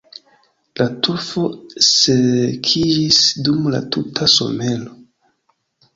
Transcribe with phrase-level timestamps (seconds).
[0.79, 1.43] La torfo
[1.89, 4.99] sekiĝis dum la tuta somero.